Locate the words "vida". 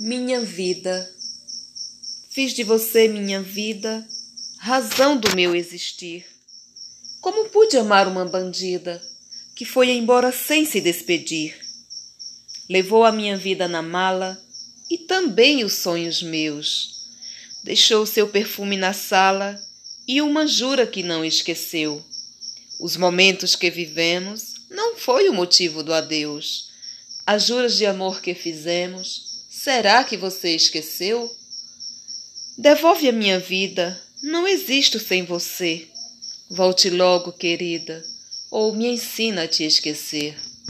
0.42-1.12, 3.42-4.06, 13.36-13.66, 33.38-34.00